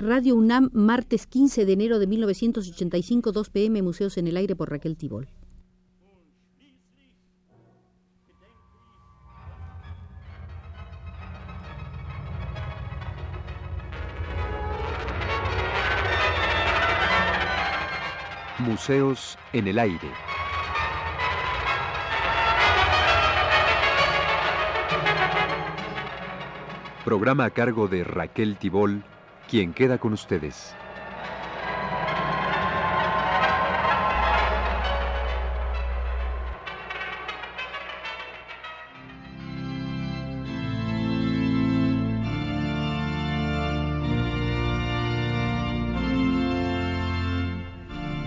Radio 0.00 0.34
UNAM, 0.34 0.70
martes 0.72 1.26
15 1.26 1.66
de 1.66 1.72
enero 1.74 1.98
de 1.98 2.06
1985, 2.06 3.32
2 3.32 3.50
pm, 3.50 3.82
Museos 3.82 4.16
en 4.16 4.28
el 4.28 4.38
Aire 4.38 4.56
por 4.56 4.70
Raquel 4.70 4.96
Tibol. 4.96 5.28
Museos 18.58 19.36
en 19.52 19.68
el 19.68 19.78
Aire. 19.78 20.08
Programa 27.04 27.44
a 27.44 27.50
cargo 27.50 27.86
de 27.86 28.02
Raquel 28.04 28.56
Tibol, 28.56 29.04
quien 29.50 29.74
queda 29.74 29.98
con 29.98 30.12
ustedes. 30.12 30.76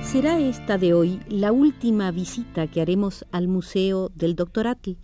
Será 0.01 0.39
esta 0.39 0.77
de 0.77 0.93
hoy 0.93 1.21
la 1.29 1.51
última 1.53 2.11
visita 2.11 2.67
que 2.67 2.81
haremos 2.81 3.25
al 3.31 3.47
Museo 3.47 4.09
del 4.13 4.35
Dr. 4.35 4.67
Atl 4.67 4.97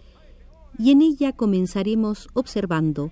y 0.78 0.92
en 0.92 1.02
ella 1.02 1.32
comenzaremos 1.32 2.28
observando 2.34 3.12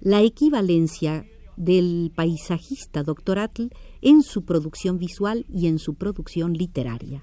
la 0.00 0.20
equivalencia 0.20 1.24
del 1.60 2.10
paisajista 2.14 3.02
Dr. 3.02 3.38
Atl 3.38 3.68
en 4.00 4.22
su 4.22 4.46
producción 4.46 4.98
visual 4.98 5.44
y 5.52 5.66
en 5.66 5.78
su 5.78 5.94
producción 5.94 6.54
literaria. 6.54 7.22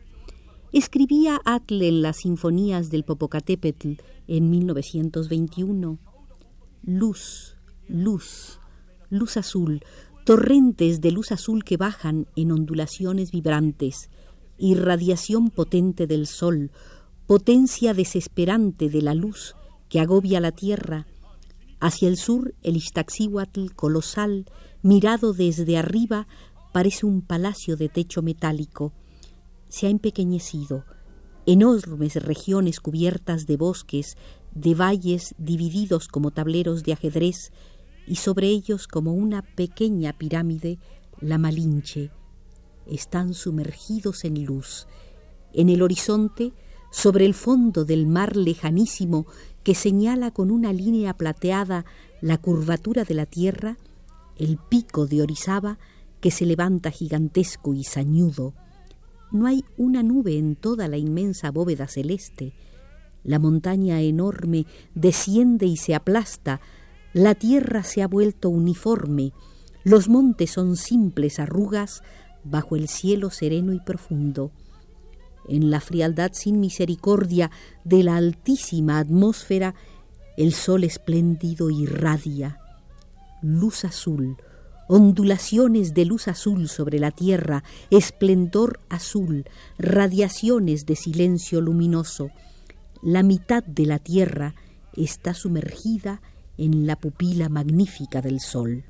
Escribía 0.71 1.41
Atl 1.43 1.81
en 1.81 2.03
las 2.03 2.17
sinfonías 2.17 2.91
del 2.91 3.03
Popocatépetl 3.03 3.93
en 4.27 4.49
1921 4.52 5.97
Luz, 6.83 7.58
luz, 7.89 8.59
luz 9.09 9.38
azul, 9.38 9.81
torrentes 10.23 11.02
de 11.02 11.11
luz 11.11 11.31
azul 11.31 11.63
que 11.63 11.77
bajan 11.77 12.27
en 12.35 12.52
ondulaciones 12.52 13.31
vibrantes, 13.31 14.11
irradiación 14.59 15.49
potente 15.49 16.05
del 16.05 16.27
sol, 16.27 16.71
potencia 17.25 17.95
desesperante 17.95 18.89
de 18.89 19.02
la 19.02 19.15
luz 19.15 19.55
que 19.89 19.99
agobia 19.99 20.39
la 20.39 20.52
tierra, 20.52 21.08
Hacia 21.80 22.08
el 22.08 22.17
sur, 22.17 22.56
el 22.64 22.75
Iztaccíhuatl 22.75 23.73
colosal, 23.75 24.45
mirado 24.81 25.33
desde 25.33 25.78
arriba, 25.78 26.28
parece 26.73 27.06
un 27.06 27.22
palacio 27.22 27.78
de 27.78 27.88
techo 27.88 28.22
metálico. 28.22 28.94
Se 29.70 29.88
ha 29.88 29.89
empequeñecido. 29.89 30.86
Enormes 31.45 32.16
regiones 32.16 32.80
cubiertas 32.80 33.45
de 33.45 33.58
bosques, 33.58 34.17
de 34.53 34.73
valles 34.73 35.36
divididos 35.38 36.08
como 36.08 36.31
tableros 36.31 36.83
de 36.83 36.94
ajedrez, 36.94 37.52
y 38.08 38.16
sobre 38.16 38.48
ellos 38.48 38.88
como 38.88 39.14
una 39.14 39.44
pequeña 39.44 40.14
pirámide, 40.14 40.80
la 41.20 41.38
Malinche. 41.38 42.09
Están 42.86 43.33
sumergidos 43.33 44.23
en 44.23 44.45
luz. 44.45 44.88
En 45.53 45.70
el 45.70 45.81
horizonte, 45.81 46.53
sobre 46.89 47.25
el 47.25 47.33
fondo 47.33 47.86
del 47.86 48.08
mar 48.08 48.36
lejanísimo 48.36 49.28
que 49.67 49.75
señala 49.75 50.31
con 50.31 50.49
una 50.49 50.71
línea 50.71 51.13
plateada 51.13 51.83
la 52.21 52.37
curvatura 52.37 53.03
de 53.03 53.13
la 53.13 53.25
tierra, 53.25 53.77
el 54.37 54.57
pico 54.57 55.07
de 55.07 55.21
Orizaba 55.21 55.77
que 56.21 56.31
se 56.31 56.45
levanta 56.45 56.89
gigantesco 56.89 57.73
y 57.73 57.83
sañudo. 57.83 58.53
No 59.29 59.45
hay 59.45 59.65
una 59.75 60.03
nube 60.03 60.37
en 60.37 60.55
toda 60.55 60.87
la 60.87 60.95
inmensa 60.95 61.52
bóveda 61.52 61.89
celeste. 61.89 62.53
La 63.25 63.39
montaña 63.39 63.99
enorme 63.99 64.65
desciende 64.95 65.65
y 65.65 65.75
se 65.75 65.95
aplasta, 65.95 66.61
la 67.11 67.36
tierra 67.36 67.83
se 67.83 68.02
ha 68.02 68.08
vuelto 68.08 68.47
uniforme, 68.47 69.33
los 69.83 70.08
montes 70.08 70.52
son 70.52 70.77
simples 70.77 71.39
arrugas 71.39 72.03
bajo 72.45 72.77
el 72.77 72.87
cielo 72.87 73.31
sereno 73.31 73.73
y 73.73 73.81
profundo 73.81 74.53
en 75.47 75.71
la 75.71 75.81
frialdad 75.81 76.31
sin 76.33 76.59
misericordia 76.59 77.52
de 77.83 78.03
la 78.03 78.17
altísima 78.17 78.99
atmósfera, 78.99 79.75
el 80.37 80.53
sol 80.53 80.83
espléndido 80.83 81.69
irradia. 81.69 82.59
Luz 83.41 83.86
azul, 83.86 84.37
ondulaciones 84.87 85.93
de 85.93 86.05
luz 86.05 86.27
azul 86.27 86.69
sobre 86.69 86.99
la 86.99 87.11
tierra, 87.11 87.63
esplendor 87.89 88.80
azul, 88.89 89.45
radiaciones 89.77 90.86
de 90.86 90.95
silencio 90.95 91.61
luminoso. 91.61 92.30
La 93.02 93.23
mitad 93.23 93.63
de 93.63 93.86
la 93.86 93.99
tierra 93.99 94.55
está 94.95 95.33
sumergida 95.33 96.21
en 96.57 96.87
la 96.87 96.95
pupila 96.95 97.49
magnífica 97.49 98.21
del 98.21 98.39
sol. 98.39 98.86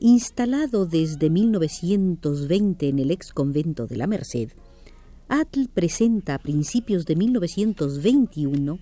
Instalado 0.00 0.84
desde 0.84 1.30
1920 1.30 2.88
en 2.88 2.98
el 2.98 3.10
ex 3.10 3.32
convento 3.32 3.86
de 3.86 3.96
la 3.96 4.06
Merced, 4.06 4.50
Atl 5.28 5.68
presenta 5.72 6.34
a 6.34 6.38
principios 6.38 7.04
de 7.06 7.16
1921 7.16 8.78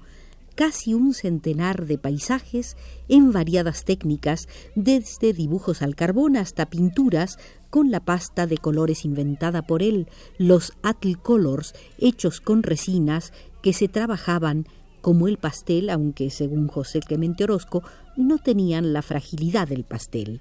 casi 0.54 0.94
un 0.94 1.14
centenar 1.14 1.86
de 1.86 1.98
paisajes 1.98 2.76
en 3.08 3.32
variadas 3.32 3.84
técnicas, 3.84 4.48
desde 4.76 5.32
dibujos 5.32 5.82
al 5.82 5.96
carbón 5.96 6.36
hasta 6.36 6.66
pinturas 6.66 7.38
con 7.70 7.90
la 7.90 8.00
pasta 8.00 8.46
de 8.46 8.58
colores 8.58 9.04
inventada 9.04 9.62
por 9.62 9.82
él, 9.82 10.06
los 10.38 10.72
Atl 10.82 11.16
Colors, 11.16 11.74
hechos 11.98 12.40
con 12.40 12.62
resinas 12.62 13.32
que 13.62 13.72
se 13.72 13.88
trabajaban 13.88 14.66
como 15.00 15.28
el 15.28 15.38
pastel, 15.38 15.90
aunque 15.90 16.30
según 16.30 16.68
José 16.68 17.00
Clemente 17.00 17.44
Orozco 17.44 17.82
no 18.16 18.38
tenían 18.38 18.92
la 18.92 19.02
fragilidad 19.02 19.68
del 19.68 19.84
pastel. 19.84 20.40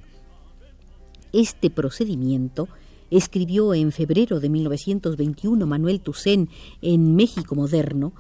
Este 1.34 1.70
procedimiento 1.72 2.70
escribió 3.18 3.74
en 3.74 3.92
febrero 3.92 4.40
de 4.40 4.50
1921 4.50 5.66
Manuel 5.66 6.02
Toussaint 6.02 6.50
en 6.82 7.16
México 7.16 7.56
Moderno, 7.56 8.14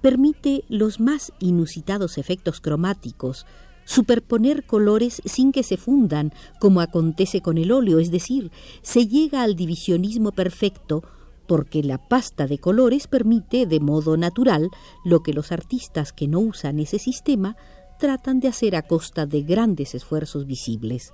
permite 0.00 0.64
los 0.68 1.00
más 1.00 1.32
inusitados 1.38 2.18
efectos 2.18 2.60
cromáticos, 2.60 3.46
superponer 3.84 4.64
colores 4.64 5.22
sin 5.24 5.52
que 5.52 5.62
se 5.62 5.76
fundan, 5.76 6.32
como 6.60 6.80
acontece 6.80 7.40
con 7.40 7.58
el 7.58 7.72
óleo, 7.72 7.98
es 7.98 8.10
decir, 8.10 8.50
se 8.82 9.06
llega 9.06 9.42
al 9.42 9.56
divisionismo 9.56 10.32
perfecto 10.32 11.02
porque 11.46 11.82
la 11.82 11.96
pasta 11.96 12.46
de 12.46 12.58
colores 12.58 13.06
permite 13.06 13.66
de 13.66 13.80
modo 13.80 14.16
natural 14.18 14.68
lo 15.04 15.22
que 15.22 15.32
los 15.32 15.50
artistas 15.50 16.12
que 16.12 16.28
no 16.28 16.40
usan 16.40 16.78
ese 16.78 16.98
sistema 16.98 17.56
tratan 17.98 18.40
de 18.40 18.48
hacer 18.48 18.76
a 18.76 18.82
costa 18.82 19.26
de 19.26 19.42
grandes 19.42 19.94
esfuerzos 19.94 20.46
visibles. 20.46 21.12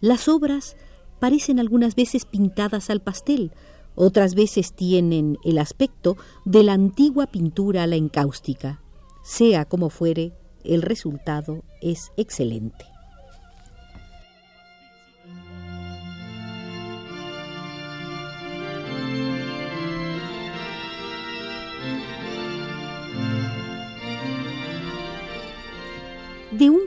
Las 0.00 0.28
obras 0.28 0.76
parecen 1.18 1.58
algunas 1.58 1.94
veces 1.94 2.24
pintadas 2.24 2.90
al 2.90 3.00
pastel, 3.00 3.52
otras 3.94 4.34
veces 4.34 4.72
tienen 4.72 5.38
el 5.44 5.58
aspecto 5.58 6.16
de 6.44 6.62
la 6.64 6.72
antigua 6.72 7.26
pintura 7.26 7.84
a 7.84 7.86
la 7.86 7.96
encáustica. 7.96 8.80
Sea 9.22 9.64
como 9.64 9.90
fuere, 9.90 10.32
el 10.64 10.82
resultado 10.82 11.62
es 11.80 12.10
excelente. 12.16 12.93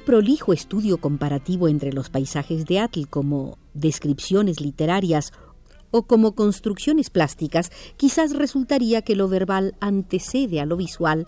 Prolijo 0.08 0.54
estudio 0.54 1.00
comparativo 1.00 1.68
entre 1.68 1.92
los 1.92 2.10
paisajes 2.10 2.66
de 2.66 2.80
Atl 2.80 3.10
como 3.10 3.58
descripciones 3.74 4.62
literarias 4.62 5.34
o 5.92 6.04
como 6.04 6.32
construcciones 6.32 7.10
plásticas, 7.10 7.74
quizás 7.98 8.34
resultaría 8.34 9.02
que 9.02 9.18
lo 9.18 9.28
verbal 9.28 9.76
antecede 9.82 10.62
a 10.62 10.66
lo 10.66 10.78
visual, 10.78 11.28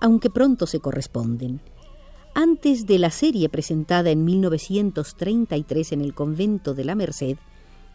aunque 0.00 0.30
pronto 0.30 0.66
se 0.66 0.80
corresponden. 0.80 1.60
Antes 2.34 2.86
de 2.86 2.98
la 2.98 3.10
serie 3.10 3.50
presentada 3.50 4.08
en 4.08 4.24
1933 4.24 5.92
en 5.92 6.00
el 6.00 6.14
convento 6.14 6.72
de 6.72 6.84
la 6.86 6.94
Merced, 6.94 7.36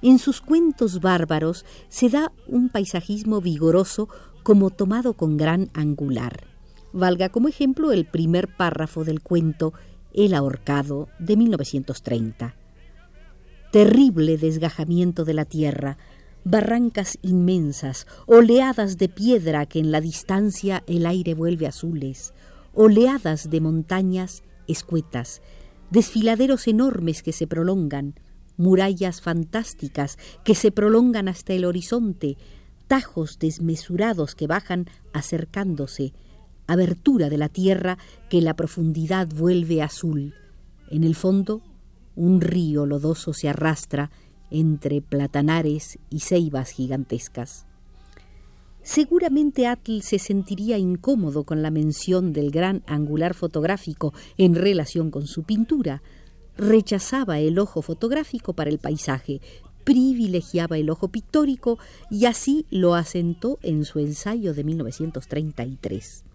en 0.03 0.19
sus 0.19 0.41
cuentos 0.41 0.99
bárbaros 0.99 1.65
se 1.87 2.07
da 2.07 2.31
un 2.45 2.69
paisajismo 2.69 3.41
vigoroso 3.41 4.09
como 4.43 4.69
tomado 4.69 5.13
con 5.13 5.37
gran 5.37 5.71
angular. 5.73 6.45
Valga 6.93 7.29
como 7.29 7.47
ejemplo 7.47 7.91
el 7.91 8.05
primer 8.05 8.55
párrafo 8.55 9.03
del 9.03 9.21
cuento 9.21 9.73
El 10.19 10.33
ahorcado 10.33 11.07
de 11.17 11.37
1930. 11.37 12.53
Terrible 13.71 14.37
desgajamiento 14.37 15.23
de 15.23 15.33
la 15.33 15.45
tierra, 15.45 15.97
barrancas 16.43 17.17
inmensas, 17.21 18.05
oleadas 18.25 18.97
de 18.97 19.07
piedra 19.07 19.65
que 19.65 19.79
en 19.79 19.93
la 19.93 20.01
distancia 20.01 20.83
el 20.87 21.05
aire 21.05 21.35
vuelve 21.35 21.67
azules, 21.67 22.33
oleadas 22.73 23.49
de 23.49 23.61
montañas 23.61 24.43
escuetas, 24.67 25.41
desfiladeros 25.89 26.67
enormes 26.67 27.23
que 27.23 27.31
se 27.31 27.47
prolongan, 27.47 28.15
murallas 28.57 29.21
fantásticas 29.21 30.17
que 30.43 30.53
se 30.53 30.73
prolongan 30.73 31.29
hasta 31.29 31.53
el 31.53 31.63
horizonte, 31.63 32.35
tajos 32.89 33.39
desmesurados 33.39 34.35
que 34.35 34.47
bajan 34.47 34.87
acercándose, 35.13 36.11
abertura 36.71 37.29
de 37.29 37.37
la 37.37 37.49
tierra 37.49 37.97
que 38.29 38.41
la 38.41 38.55
profundidad 38.55 39.27
vuelve 39.27 39.81
azul. 39.81 40.33
En 40.89 41.03
el 41.03 41.15
fondo, 41.15 41.61
un 42.15 42.41
río 42.41 42.85
lodoso 42.85 43.33
se 43.33 43.49
arrastra 43.49 44.11
entre 44.51 45.01
platanares 45.01 45.99
y 46.09 46.19
ceibas 46.19 46.71
gigantescas. 46.71 47.65
Seguramente 48.83 49.67
Atl 49.67 50.01
se 50.01 50.19
sentiría 50.19 50.77
incómodo 50.77 51.43
con 51.43 51.61
la 51.61 51.69
mención 51.69 52.33
del 52.33 52.49
gran 52.49 52.81
angular 52.87 53.33
fotográfico 53.33 54.13
en 54.37 54.55
relación 54.55 55.11
con 55.11 55.27
su 55.27 55.43
pintura. 55.43 56.01
Rechazaba 56.57 57.39
el 57.39 57.59
ojo 57.59 57.81
fotográfico 57.81 58.53
para 58.53 58.69
el 58.69 58.79
paisaje, 58.79 59.41
privilegiaba 59.83 60.77
el 60.77 60.89
ojo 60.89 61.09
pictórico 61.09 61.77
y 62.09 62.25
así 62.25 62.65
lo 62.69 62.95
asentó 62.95 63.59
en 63.61 63.85
su 63.85 63.99
ensayo 63.99 64.53
de 64.53 64.63
1933. 64.63 66.25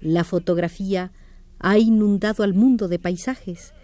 La 0.00 0.24
fotografía 0.24 1.12
ha 1.58 1.78
inundado 1.78 2.42
al 2.42 2.54
mundo 2.54 2.88
de 2.88 2.98
paisajes, 2.98 3.74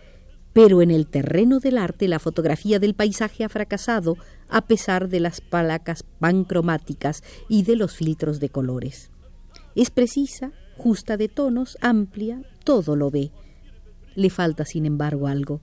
pero 0.52 0.80
en 0.80 0.90
el 0.90 1.06
terreno 1.06 1.60
del 1.60 1.76
arte 1.76 2.08
la 2.08 2.18
fotografía 2.18 2.78
del 2.78 2.94
paisaje 2.94 3.44
ha 3.44 3.50
fracasado 3.50 4.16
a 4.48 4.62
pesar 4.62 5.08
de 5.08 5.20
las 5.20 5.42
palacas 5.42 6.02
pancromáticas 6.18 7.22
y 7.50 7.64
de 7.64 7.76
los 7.76 7.94
filtros 7.94 8.40
de 8.40 8.48
colores. 8.48 9.10
Es 9.74 9.90
precisa, 9.90 10.52
justa 10.78 11.18
de 11.18 11.28
tonos, 11.28 11.76
amplia, 11.82 12.40
todo 12.64 12.96
lo 12.96 13.10
ve. 13.10 13.30
Le 14.14 14.30
falta, 14.30 14.64
sin 14.64 14.86
embargo, 14.86 15.26
algo. 15.26 15.60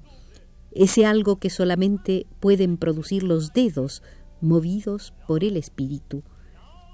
Ese 0.71 1.07
algo 1.07 1.37
que 1.37 1.49
solamente 1.49 2.27
pueden 2.39 2.77
producir 2.77 3.23
los 3.23 3.53
dedos 3.53 4.03
movidos 4.41 5.13
por 5.27 5.43
el 5.43 5.57
espíritu. 5.57 6.23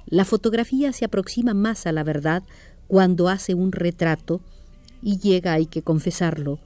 La 0.06 0.24
fotografía 0.24 0.94
se 0.94 1.04
aproxima 1.04 1.54
más 1.54 1.86
a 1.86 1.92
la 1.92 2.04
verdad 2.04 2.44
cuando 2.90 3.30
hace 3.30 3.54
un 3.54 3.72
retrato 3.72 4.42
y 5.04 5.20
llega, 5.20 5.54
hay 5.54 5.68
que 5.68 5.84
confesarlo, 5.84 6.60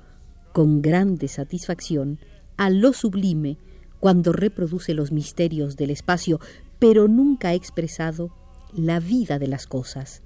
con 0.54 0.82
grande 0.82 1.28
satisfacción 1.28 2.18
a 2.56 2.70
lo 2.70 2.94
sublime 2.94 3.58
cuando 4.00 4.32
reproduce 4.32 4.94
los 4.94 5.12
misterios 5.12 5.76
del 5.76 5.90
espacio, 5.90 6.40
pero 6.80 7.10
nunca 7.10 7.50
ha 7.50 7.54
expresado 7.54 8.32
la 8.74 9.02
vida 9.02 9.38
de 9.38 9.48
las 9.48 9.68
cosas. 9.68 10.22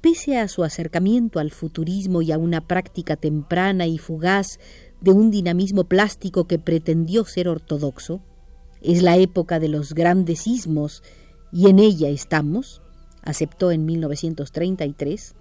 Pese 0.00 0.38
a 0.38 0.48
su 0.48 0.64
acercamiento 0.64 1.40
al 1.40 1.50
futurismo 1.50 2.22
y 2.22 2.32
a 2.32 2.38
una 2.38 2.62
práctica 2.62 3.16
temprana 3.16 3.86
y 3.86 3.98
fugaz 3.98 4.58
de 5.02 5.12
un 5.12 5.30
dinamismo 5.30 5.84
plástico 5.84 6.46
que 6.46 6.58
pretendió 6.58 7.26
ser 7.26 7.48
ortodoxo, 7.48 8.22
es 8.80 9.02
la 9.02 9.18
época 9.18 9.60
de 9.60 9.68
los 9.68 9.92
grandes 9.92 10.40
sismos 10.40 11.02
y 11.52 11.68
en 11.68 11.78
ella 11.78 12.08
estamos, 12.08 12.80
aceptó 13.22 13.70
en 13.70 13.84
1933, 13.84 15.34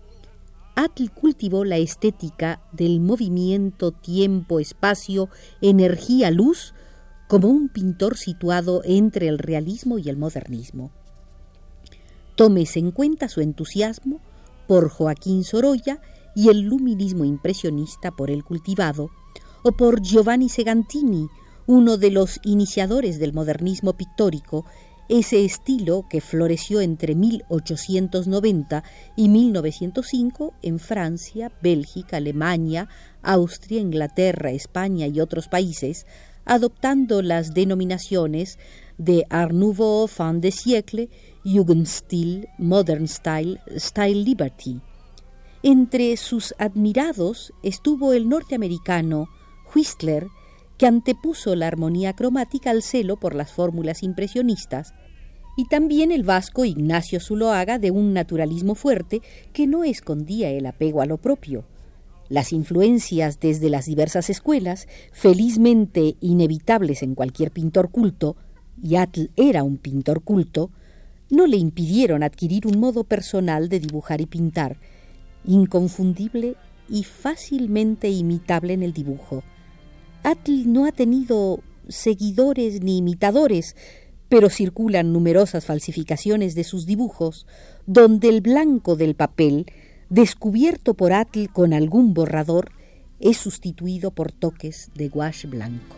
Atl 0.75 1.09
cultivó 1.09 1.65
la 1.65 1.77
estética 1.77 2.61
del 2.71 2.99
movimiento, 3.01 3.91
tiempo, 3.91 4.59
espacio, 4.59 5.29
energía, 5.61 6.31
luz, 6.31 6.73
como 7.27 7.49
un 7.49 7.69
pintor 7.69 8.17
situado 8.17 8.81
entre 8.85 9.27
el 9.27 9.39
realismo 9.39 9.99
y 9.99 10.09
el 10.09 10.17
modernismo. 10.17 10.91
Tómese 12.35 12.79
en 12.79 12.91
cuenta 12.91 13.27
su 13.27 13.41
entusiasmo 13.41 14.21
por 14.67 14.89
Joaquín 14.89 15.43
Sorolla 15.43 15.99
y 16.35 16.49
el 16.49 16.61
luminismo 16.61 17.25
impresionista 17.25 18.11
por 18.11 18.31
él 18.31 18.43
cultivado, 18.43 19.09
o 19.63 19.73
por 19.73 20.01
Giovanni 20.01 20.47
Segantini, 20.47 21.27
uno 21.67 21.97
de 21.97 22.11
los 22.11 22.39
iniciadores 22.43 23.19
del 23.19 23.33
modernismo 23.33 23.93
pictórico 23.93 24.65
ese 25.09 25.43
estilo 25.43 26.05
que 26.07 26.21
floreció 26.21 26.81
entre 26.81 27.15
1890 27.15 28.83
y 29.15 29.27
1905 29.27 30.53
en 30.61 30.77
Francia, 30.77 31.51
Bélgica, 31.61 32.17
Alemania, 32.17 32.87
Austria, 33.23 33.81
Inglaterra, 33.81 34.51
España 34.51 35.07
y 35.07 35.19
otros 35.19 35.47
países, 35.47 36.05
adoptando 36.45 37.23
las 37.23 37.55
denominaciones 37.55 38.59
de 38.99 39.25
Art 39.29 39.51
Nouveau, 39.51 40.07
Fin 40.07 40.41
de 40.41 40.51
siècle, 40.51 41.09
Jugendstil, 41.43 42.47
Modern 42.59 43.07
Style, 43.07 43.59
Style 43.77 44.23
Liberty. 44.23 44.79
Entre 45.63 46.15
sus 46.17 46.53
admirados 46.59 47.51
estuvo 47.63 48.13
el 48.13 48.29
norteamericano 48.29 49.27
Whistler, 49.73 50.27
que 50.79 50.87
antepuso 50.87 51.55
la 51.55 51.67
armonía 51.67 52.13
cromática 52.13 52.71
al 52.71 52.81
celo 52.81 53.17
por 53.17 53.35
las 53.35 53.51
fórmulas 53.51 54.01
impresionistas, 54.01 54.93
y 55.57 55.65
también 55.65 56.13
el 56.13 56.23
vasco 56.23 56.63
Ignacio 56.63 57.19
Zuloaga 57.19 57.79
de 57.79 57.91
un 57.91 58.13
naturalismo 58.13 58.75
fuerte 58.75 59.21
que 59.51 59.67
no 59.67 59.83
escondía 59.83 60.49
el 60.49 60.65
apego 60.65 61.01
a 61.01 61.05
lo 61.05 61.17
propio. 61.17 61.65
Las 62.29 62.53
influencias 62.53 63.41
desde 63.41 63.69
las 63.69 63.87
diversas 63.87 64.29
escuelas, 64.29 64.87
felizmente 65.11 66.15
inevitables 66.21 67.03
en 67.03 67.13
cualquier 67.13 67.51
pintor 67.51 67.91
culto, 67.91 68.37
y 68.81 68.95
Atl 68.95 69.31
era 69.35 69.63
un 69.63 69.77
pintor 69.77 70.21
culto, 70.23 70.71
no 71.29 71.45
le 71.45 71.57
impidieron 71.57 72.23
adquirir 72.23 72.65
un 72.65 72.79
modo 72.79 73.03
personal 73.03 73.67
de 73.67 73.81
dibujar 73.81 74.21
y 74.21 74.27
pintar, 74.27 74.77
inconfundible 75.43 76.55
y 76.87 77.03
fácilmente 77.03 78.09
imitable 78.09 78.73
en 78.73 78.83
el 78.83 78.93
dibujo. 78.93 79.43
Atl 80.23 80.71
no 80.71 80.85
ha 80.85 80.91
tenido 80.91 81.59
seguidores 81.87 82.81
ni 82.81 82.97
imitadores, 82.97 83.75
pero 84.27 84.49
circulan 84.49 85.11
numerosas 85.11 85.65
falsificaciones 85.65 86.55
de 86.55 86.63
sus 86.63 86.85
dibujos, 86.85 87.47
donde 87.87 88.29
el 88.29 88.41
blanco 88.41 88.95
del 88.95 89.15
papel, 89.15 89.65
descubierto 90.09 90.93
por 90.93 91.13
Atl 91.13 91.47
con 91.47 91.73
algún 91.73 92.13
borrador, 92.13 92.71
es 93.19 93.37
sustituido 93.37 94.11
por 94.11 94.31
toques 94.31 94.91
de 94.95 95.09
gouache 95.09 95.47
blanco. 95.47 95.95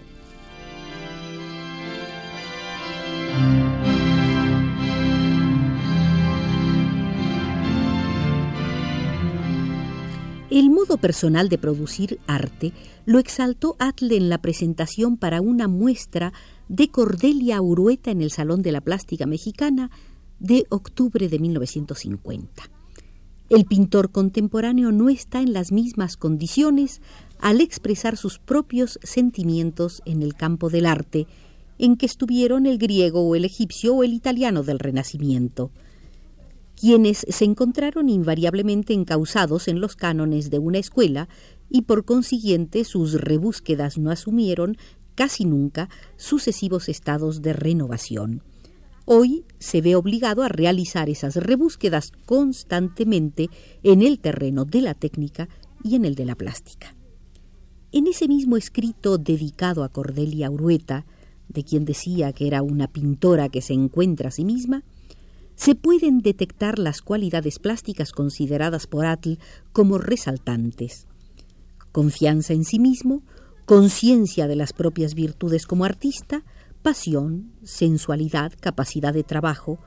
El 10.51 10.69
modo 10.69 10.97
personal 10.97 11.47
de 11.47 11.57
producir 11.57 12.19
arte 12.27 12.73
lo 13.05 13.19
exaltó 13.19 13.77
Atle 13.79 14.17
en 14.17 14.27
la 14.27 14.41
presentación 14.41 15.15
para 15.15 15.39
una 15.39 15.69
muestra 15.69 16.33
de 16.67 16.89
Cordelia 16.89 17.61
Urueta 17.61 18.11
en 18.11 18.21
el 18.21 18.31
Salón 18.31 18.61
de 18.61 18.73
la 18.73 18.81
Plástica 18.81 19.25
Mexicana 19.25 19.91
de 20.39 20.65
octubre 20.67 21.29
de 21.29 21.39
1950. 21.39 22.63
El 23.49 23.63
pintor 23.63 24.11
contemporáneo 24.11 24.91
no 24.91 25.07
está 25.07 25.39
en 25.39 25.53
las 25.53 25.71
mismas 25.71 26.17
condiciones 26.17 27.01
al 27.39 27.61
expresar 27.61 28.17
sus 28.17 28.37
propios 28.37 28.99
sentimientos 29.03 30.01
en 30.03 30.21
el 30.21 30.35
campo 30.35 30.69
del 30.69 30.85
arte 30.85 31.27
en 31.77 31.95
que 31.95 32.05
estuvieron 32.05 32.65
el 32.65 32.77
griego 32.77 33.21
o 33.21 33.35
el 33.35 33.45
egipcio 33.45 33.95
o 33.95 34.03
el 34.03 34.11
italiano 34.11 34.63
del 34.63 34.79
Renacimiento 34.79 35.71
quienes 36.81 37.27
se 37.29 37.45
encontraron 37.45 38.09
invariablemente 38.09 38.93
encausados 38.93 39.67
en 39.67 39.79
los 39.79 39.95
cánones 39.95 40.49
de 40.49 40.57
una 40.57 40.79
escuela 40.79 41.29
y 41.69 41.83
por 41.83 42.05
consiguiente 42.05 42.85
sus 42.85 43.13
rebúsquedas 43.13 43.99
no 43.99 44.09
asumieron 44.09 44.77
casi 45.13 45.45
nunca 45.45 45.89
sucesivos 46.17 46.89
estados 46.89 47.43
de 47.43 47.53
renovación. 47.53 48.41
Hoy 49.05 49.45
se 49.59 49.81
ve 49.81 49.95
obligado 49.95 50.41
a 50.41 50.47
realizar 50.47 51.07
esas 51.07 51.35
rebúsquedas 51.35 52.13
constantemente 52.25 53.51
en 53.83 54.01
el 54.01 54.19
terreno 54.19 54.65
de 54.65 54.81
la 54.81 54.95
técnica 54.95 55.49
y 55.83 55.93
en 55.93 56.03
el 56.03 56.15
de 56.15 56.25
la 56.25 56.33
plástica. 56.33 56.95
En 57.91 58.07
ese 58.07 58.27
mismo 58.27 58.57
escrito 58.57 59.19
dedicado 59.19 59.83
a 59.83 59.89
Cordelia 59.89 60.49
Urueta, 60.49 61.05
de 61.47 61.63
quien 61.63 61.85
decía 61.85 62.33
que 62.33 62.47
era 62.47 62.63
una 62.63 62.87
pintora 62.87 63.49
que 63.49 63.61
se 63.61 63.73
encuentra 63.73 64.29
a 64.29 64.31
sí 64.31 64.45
misma, 64.45 64.83
se 65.61 65.75
pueden 65.75 66.23
detectar 66.23 66.79
las 66.79 67.03
cualidades 67.03 67.59
plásticas 67.59 68.13
consideradas 68.13 68.87
por 68.87 69.05
Atl 69.05 69.33
como 69.73 69.99
resaltantes. 69.99 71.05
Confianza 71.91 72.53
en 72.53 72.63
sí 72.63 72.79
mismo, 72.79 73.21
conciencia 73.67 74.47
de 74.47 74.55
las 74.55 74.73
propias 74.73 75.13
virtudes 75.13 75.67
como 75.67 75.85
artista, 75.85 76.43
pasión, 76.81 77.51
sensualidad, 77.61 78.53
capacidad 78.59 79.13
de 79.13 79.21
trabajo, 79.21 79.77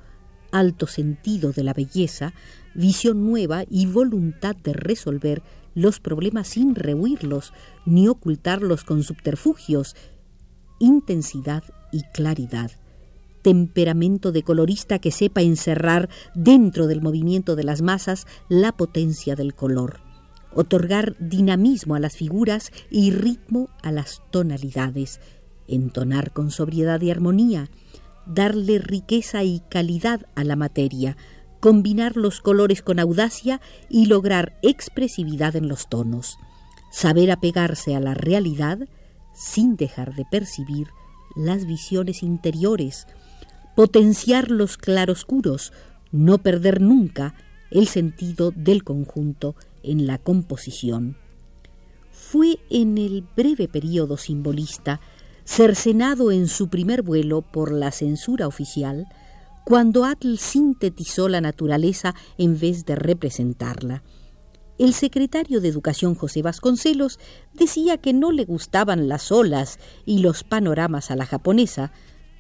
alto 0.52 0.86
sentido 0.86 1.50
de 1.50 1.64
la 1.64 1.72
belleza, 1.72 2.34
visión 2.76 3.26
nueva 3.26 3.64
y 3.68 3.86
voluntad 3.86 4.54
de 4.54 4.74
resolver 4.74 5.42
los 5.74 5.98
problemas 5.98 6.46
sin 6.46 6.76
rehuirlos 6.76 7.52
ni 7.84 8.06
ocultarlos 8.06 8.84
con 8.84 9.02
subterfugios, 9.02 9.96
intensidad 10.78 11.64
y 11.90 12.02
claridad 12.12 12.70
temperamento 13.44 14.32
de 14.32 14.42
colorista 14.42 14.98
que 14.98 15.10
sepa 15.10 15.42
encerrar 15.42 16.08
dentro 16.34 16.86
del 16.86 17.02
movimiento 17.02 17.56
de 17.56 17.62
las 17.62 17.82
masas 17.82 18.26
la 18.48 18.72
potencia 18.72 19.36
del 19.36 19.54
color, 19.54 20.00
otorgar 20.54 21.14
dinamismo 21.20 21.94
a 21.94 22.00
las 22.00 22.16
figuras 22.16 22.72
y 22.90 23.10
ritmo 23.10 23.68
a 23.82 23.92
las 23.92 24.22
tonalidades, 24.30 25.20
entonar 25.68 26.32
con 26.32 26.50
sobriedad 26.50 27.02
y 27.02 27.10
armonía, 27.10 27.68
darle 28.24 28.78
riqueza 28.78 29.44
y 29.44 29.60
calidad 29.68 30.26
a 30.34 30.42
la 30.42 30.56
materia, 30.56 31.18
combinar 31.60 32.16
los 32.16 32.40
colores 32.40 32.80
con 32.80 32.98
audacia 32.98 33.60
y 33.90 34.06
lograr 34.06 34.58
expresividad 34.62 35.54
en 35.54 35.68
los 35.68 35.90
tonos, 35.90 36.38
saber 36.90 37.30
apegarse 37.30 37.94
a 37.94 38.00
la 38.00 38.14
realidad 38.14 38.88
sin 39.34 39.76
dejar 39.76 40.14
de 40.14 40.24
percibir 40.30 40.88
las 41.36 41.66
visiones 41.66 42.22
interiores, 42.22 43.06
potenciar 43.74 44.50
los 44.50 44.76
claroscuros, 44.76 45.72
no 46.12 46.38
perder 46.38 46.80
nunca 46.80 47.34
el 47.70 47.88
sentido 47.88 48.52
del 48.54 48.84
conjunto 48.84 49.56
en 49.82 50.06
la 50.06 50.18
composición. 50.18 51.16
Fue 52.12 52.58
en 52.70 52.98
el 52.98 53.24
breve 53.36 53.68
periodo 53.68 54.16
simbolista, 54.16 55.00
cercenado 55.44 56.30
en 56.30 56.48
su 56.48 56.68
primer 56.68 57.02
vuelo 57.02 57.42
por 57.42 57.72
la 57.72 57.90
censura 57.90 58.46
oficial, 58.46 59.06
cuando 59.64 60.04
Atl 60.04 60.36
sintetizó 60.36 61.28
la 61.28 61.40
naturaleza 61.40 62.14
en 62.38 62.58
vez 62.58 62.84
de 62.84 62.96
representarla. 62.96 64.02
El 64.78 64.92
secretario 64.92 65.60
de 65.60 65.68
Educación 65.68 66.14
José 66.14 66.42
Vasconcelos 66.42 67.18
decía 67.52 67.98
que 67.98 68.12
no 68.12 68.32
le 68.32 68.44
gustaban 68.44 69.08
las 69.08 69.30
olas 69.30 69.78
y 70.04 70.18
los 70.18 70.42
panoramas 70.42 71.10
a 71.10 71.16
la 71.16 71.26
japonesa, 71.26 71.92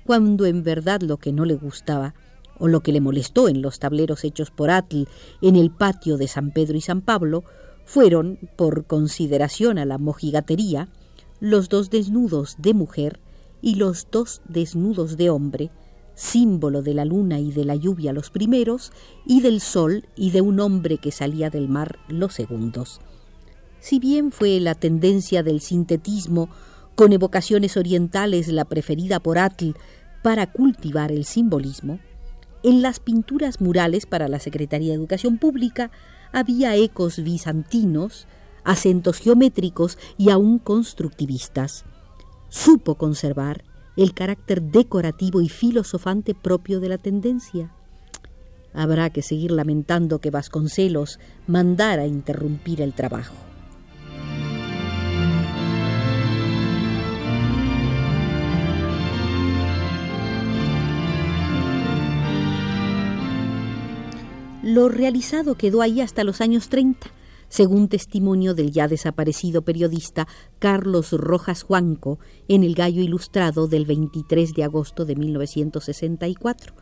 cuando 0.04 0.46
en 0.46 0.62
verdad 0.62 1.00
lo 1.00 1.16
que 1.16 1.32
no 1.32 1.44
le 1.44 1.54
gustaba 1.54 2.14
o 2.58 2.68
lo 2.68 2.80
que 2.80 2.92
le 2.92 3.00
molestó 3.00 3.48
en 3.48 3.62
los 3.62 3.78
tableros 3.78 4.24
hechos 4.24 4.50
por 4.50 4.70
Atl 4.70 5.04
en 5.42 5.56
el 5.56 5.70
patio 5.70 6.16
de 6.16 6.28
San 6.28 6.52
Pedro 6.52 6.76
y 6.76 6.80
San 6.80 7.00
Pablo 7.00 7.44
fueron, 7.84 8.38
por 8.56 8.86
consideración 8.86 9.78
a 9.78 9.84
la 9.84 9.98
mojigatería, 9.98 10.88
los 11.40 11.68
dos 11.68 11.90
desnudos 11.90 12.56
de 12.58 12.74
mujer 12.74 13.20
y 13.60 13.74
los 13.74 14.06
dos 14.10 14.40
desnudos 14.48 15.16
de 15.16 15.30
hombre, 15.30 15.70
símbolo 16.14 16.82
de 16.82 16.94
la 16.94 17.04
luna 17.04 17.40
y 17.40 17.50
de 17.50 17.64
la 17.64 17.74
lluvia 17.74 18.12
los 18.12 18.30
primeros, 18.30 18.92
y 19.26 19.40
del 19.40 19.60
sol 19.60 20.06
y 20.16 20.30
de 20.30 20.40
un 20.40 20.60
hombre 20.60 20.98
que 20.98 21.10
salía 21.10 21.50
del 21.50 21.68
mar 21.68 21.98
los 22.08 22.34
segundos. 22.34 23.00
Si 23.80 23.98
bien 23.98 24.32
fue 24.32 24.60
la 24.60 24.74
tendencia 24.74 25.42
del 25.42 25.60
sintetismo 25.60 26.48
con 26.94 27.12
evocaciones 27.12 27.76
orientales 27.76 28.48
la 28.48 28.64
preferida 28.64 29.20
por 29.20 29.38
Atl 29.38 29.70
para 30.22 30.50
cultivar 30.50 31.12
el 31.12 31.24
simbolismo, 31.24 31.98
en 32.64 32.80
las 32.80 32.98
pinturas 32.98 33.60
murales 33.60 34.06
para 34.06 34.26
la 34.26 34.38
Secretaría 34.38 34.88
de 34.88 34.94
Educación 34.94 35.36
Pública 35.36 35.90
había 36.32 36.74
ecos 36.76 37.22
bizantinos, 37.22 38.26
acentos 38.64 39.18
geométricos 39.18 39.98
y 40.16 40.30
aún 40.30 40.58
constructivistas. 40.58 41.84
Supo 42.48 42.94
conservar 42.94 43.64
el 43.96 44.14
carácter 44.14 44.62
decorativo 44.62 45.42
y 45.42 45.50
filosofante 45.50 46.34
propio 46.34 46.80
de 46.80 46.88
la 46.88 46.96
tendencia. 46.96 47.70
Habrá 48.72 49.10
que 49.10 49.20
seguir 49.20 49.50
lamentando 49.50 50.18
que 50.20 50.30
Vasconcelos 50.30 51.20
mandara 51.46 52.06
interrumpir 52.06 52.80
el 52.80 52.94
trabajo. 52.94 53.34
Lo 64.74 64.88
realizado 64.88 65.54
quedó 65.54 65.82
ahí 65.82 66.00
hasta 66.00 66.24
los 66.24 66.40
años 66.40 66.68
30, 66.68 67.06
según 67.48 67.86
testimonio 67.86 68.54
del 68.54 68.72
ya 68.72 68.88
desaparecido 68.88 69.62
periodista 69.62 70.26
Carlos 70.58 71.12
Rojas 71.12 71.62
Juanco 71.62 72.18
en 72.48 72.64
El 72.64 72.74
Gallo 72.74 73.00
Ilustrado 73.00 73.68
del 73.68 73.86
23 73.86 74.52
de 74.52 74.64
agosto 74.64 75.04
de 75.04 75.14
1964. 75.14 76.74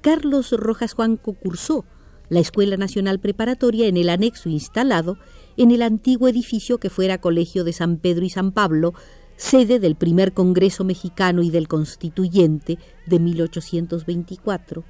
Carlos 0.00 0.52
Rojas 0.52 0.92
Juanco 0.92 1.34
cursó 1.34 1.84
la 2.28 2.38
Escuela 2.38 2.76
Nacional 2.76 3.18
Preparatoria 3.18 3.88
en 3.88 3.96
el 3.96 4.10
anexo 4.10 4.48
instalado 4.48 5.18
en 5.56 5.72
el 5.72 5.82
antiguo 5.82 6.28
edificio 6.28 6.78
que 6.78 6.88
fuera 6.88 7.20
Colegio 7.20 7.64
de 7.64 7.72
San 7.72 7.96
Pedro 7.96 8.26
y 8.26 8.30
San 8.30 8.52
Pablo, 8.52 8.94
sede 9.36 9.80
del 9.80 9.96
primer 9.96 10.34
Congreso 10.34 10.84
Mexicano 10.84 11.42
y 11.42 11.50
del 11.50 11.66
Constituyente 11.66 12.78
de 13.06 13.18
1824, 13.18 14.84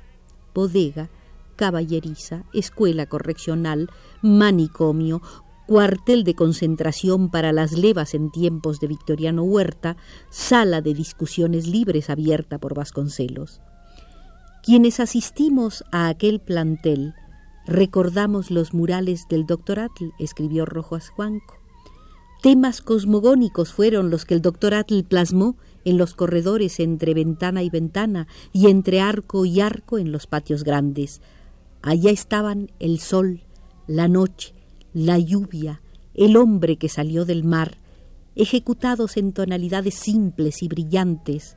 bodega, 0.52 1.08
caballeriza, 1.58 2.44
escuela 2.54 3.04
correccional, 3.06 3.90
manicomio, 4.22 5.20
cuartel 5.66 6.24
de 6.24 6.34
concentración 6.34 7.30
para 7.30 7.52
las 7.52 7.72
levas 7.72 8.14
en 8.14 8.30
tiempos 8.30 8.80
de 8.80 8.86
Victoriano 8.86 9.42
Huerta, 9.42 9.98
sala 10.30 10.80
de 10.80 10.94
discusiones 10.94 11.66
libres 11.66 12.08
abierta 12.08 12.58
por 12.58 12.74
Vasconcelos. 12.74 13.60
Quienes 14.62 15.00
asistimos 15.00 15.84
a 15.92 16.08
aquel 16.08 16.40
plantel 16.40 17.14
recordamos 17.66 18.50
los 18.50 18.72
murales 18.72 19.26
del 19.28 19.44
doctor 19.44 19.80
Atl, 19.80 20.06
escribió 20.18 20.64
Rojas 20.64 21.10
Juanco. 21.10 21.58
Temas 22.40 22.80
cosmogónicos 22.80 23.72
fueron 23.72 24.10
los 24.10 24.24
que 24.24 24.34
el 24.34 24.42
doctor 24.42 24.72
Atl 24.72 25.02
plasmó 25.02 25.56
en 25.84 25.98
los 25.98 26.14
corredores 26.14 26.80
entre 26.80 27.12
ventana 27.12 27.62
y 27.62 27.68
ventana 27.68 28.28
y 28.52 28.68
entre 28.68 29.00
arco 29.00 29.44
y 29.44 29.60
arco 29.60 29.98
en 29.98 30.12
los 30.12 30.26
patios 30.26 30.62
grandes, 30.62 31.20
Allá 31.82 32.10
estaban 32.10 32.70
el 32.80 32.98
sol, 32.98 33.42
la 33.86 34.08
noche, 34.08 34.54
la 34.92 35.18
lluvia, 35.18 35.80
el 36.14 36.36
hombre 36.36 36.76
que 36.76 36.88
salió 36.88 37.24
del 37.24 37.44
mar, 37.44 37.78
ejecutados 38.34 39.16
en 39.16 39.32
tonalidades 39.32 39.94
simples 39.94 40.62
y 40.62 40.68
brillantes. 40.68 41.56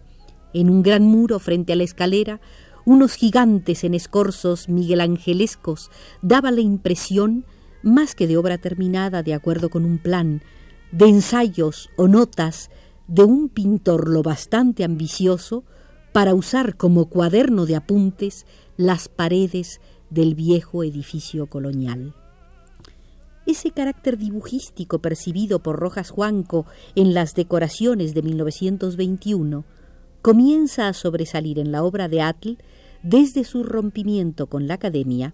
En 0.54 0.70
un 0.70 0.84
gran 0.84 1.04
muro 1.04 1.40
frente 1.40 1.74
a 1.74 1.76
la 1.76 1.84
escalera, 1.84 2.40
unos 2.86 3.14
gigantes 3.14 3.84
en 3.84 3.94
escorzos 3.94 4.70
miguelangelescos 4.70 5.90
daba 6.22 6.52
la 6.52 6.62
impresión, 6.62 7.46
más 7.84 8.16
que 8.16 8.28
de 8.28 8.38
obra 8.38 8.58
terminada 8.58 9.24
de 9.24 9.34
acuerdo 9.34 9.70
con 9.70 9.86
un 9.86 9.98
plan, 9.98 10.44
de 10.92 11.08
ensayos 11.08 11.90
o 11.98 12.08
notas 12.08 12.70
de 13.08 13.24
un 13.24 13.50
pintor 13.50 14.10
lo 14.10 14.24
bastante 14.24 14.84
ambicioso 14.84 15.64
para 16.12 16.34
usar 16.34 16.76
como 16.76 17.08
cuaderno 17.08 17.66
de 17.66 17.76
apuntes 17.76 18.46
las 18.78 19.08
paredes 19.08 19.80
del 20.12 20.36
viejo 20.36 20.84
edificio 20.84 21.48
colonial. 21.48 22.14
Ese 23.48 23.72
carácter 23.72 24.18
dibujístico 24.18 25.00
percibido 25.00 25.64
por 25.64 25.80
Rojas 25.80 26.12
Juanco 26.12 26.68
en 26.94 27.16
las 27.16 27.34
decoraciones 27.34 28.14
de 28.14 28.22
1921 28.22 29.66
comienza 30.22 30.88
a 30.88 30.94
sobresalir 30.94 31.58
en 31.58 31.72
la 31.72 31.84
obra 31.84 32.08
de 32.08 32.22
Atl 32.22 32.58
desde 33.02 33.44
su 33.44 33.64
rompimiento 33.64 34.46
con 34.46 34.68
la 34.68 34.76
academia 34.76 35.34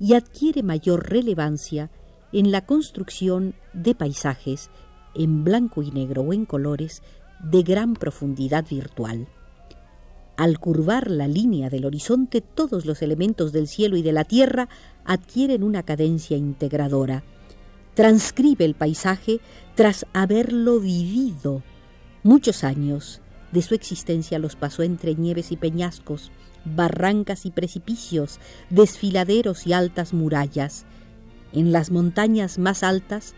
y 0.00 0.14
adquiere 0.14 0.62
mayor 0.62 1.10
relevancia 1.10 1.90
en 2.32 2.50
la 2.50 2.64
construcción 2.64 3.54
de 3.74 3.94
paisajes 3.94 4.70
en 5.14 5.44
blanco 5.44 5.82
y 5.82 5.90
negro 5.90 6.22
o 6.22 6.32
en 6.32 6.46
colores 6.46 7.02
de 7.42 7.62
gran 7.62 7.94
profundidad 7.94 8.64
virtual. 8.68 9.28
Al 10.36 10.58
curvar 10.58 11.10
la 11.10 11.28
línea 11.28 11.68
del 11.68 11.84
horizonte, 11.84 12.40
todos 12.40 12.86
los 12.86 13.02
elementos 13.02 13.52
del 13.52 13.68
cielo 13.68 13.96
y 13.96 14.02
de 14.02 14.12
la 14.12 14.24
tierra 14.24 14.68
adquieren 15.04 15.62
una 15.62 15.82
cadencia 15.82 16.36
integradora. 16.36 17.22
Transcribe 17.94 18.64
el 18.64 18.74
paisaje 18.74 19.40
tras 19.74 20.06
haberlo 20.14 20.80
vivido. 20.80 21.62
Muchos 22.22 22.64
años 22.64 23.20
de 23.52 23.60
su 23.60 23.74
existencia 23.74 24.38
los 24.38 24.56
pasó 24.56 24.82
entre 24.82 25.14
nieves 25.14 25.52
y 25.52 25.56
peñascos, 25.56 26.32
barrancas 26.64 27.44
y 27.44 27.50
precipicios, 27.50 28.40
desfiladeros 28.70 29.66
y 29.66 29.74
altas 29.74 30.14
murallas. 30.14 30.86
En 31.52 31.72
las 31.72 31.90
montañas 31.90 32.58
más 32.58 32.82
altas 32.82 33.34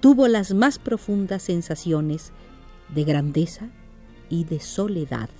tuvo 0.00 0.26
las 0.26 0.52
más 0.52 0.80
profundas 0.80 1.42
sensaciones 1.42 2.32
de 2.92 3.04
grandeza 3.04 3.68
y 4.28 4.42
de 4.42 4.58
soledad 4.58 5.30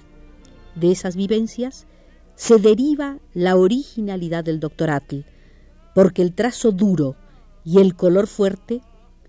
de 0.75 0.93
esas 0.93 1.17
vivencias 1.17 1.87
se 2.35 2.59
deriva 2.59 3.19
la 3.35 3.57
originalidad 3.57 4.45
del 4.45 4.61
doctor 4.61 4.91
Atl, 4.91 5.21
porque 5.95 6.23
el 6.23 6.35
trazo 6.35 6.73
duro 6.73 7.17
y 7.65 7.79
el 7.79 7.95
color 7.95 8.27
fuerte 8.27 8.81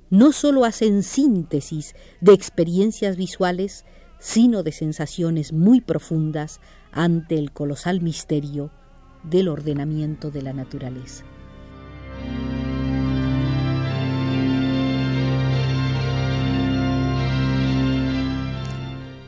no 0.10 0.32
sólo 0.32 0.64
hacen 0.66 1.04
síntesis 1.04 1.96
de 2.22 2.34
experiencias 2.34 3.18
visuales, 3.18 3.86
sino 4.20 4.64
de 4.64 4.72
sensaciones 4.72 5.54
muy 5.54 5.82
profundas 5.82 6.62
ante 6.92 7.38
el 7.38 7.52
colosal 7.52 8.02
misterio 8.02 8.72
del 9.24 9.48
ordenamiento 9.48 10.32
de 10.32 10.42
la 10.42 10.54
naturaleza. 10.54 11.26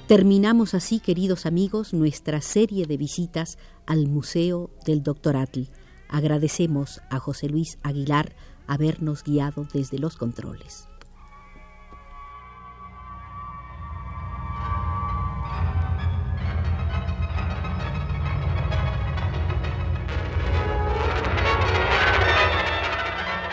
Terminamos 0.08 0.76
así, 0.76 1.00
queridos 1.00 1.48
amigos, 1.48 1.92
nuestra 1.92 2.40
serie 2.40 2.86
de 2.86 2.96
visitas 2.96 3.58
al 3.88 4.08
Museo 4.08 4.70
del 4.86 5.02
Doctor 5.02 5.36
Atl. 5.36 5.62
Agradecemos 6.10 7.02
a 7.10 7.18
José 7.18 7.50
Luis 7.50 7.80
Aguilar 7.82 8.36
habernos 8.68 9.24
guiado 9.24 9.68
desde 9.74 9.98
los 9.98 10.16
controles. 10.16 10.88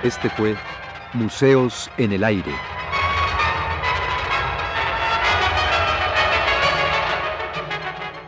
Este 0.04 0.28
fue 0.28 0.54
Museos 1.14 1.90
en 1.96 2.12
el 2.12 2.24
Aire. 2.24 2.71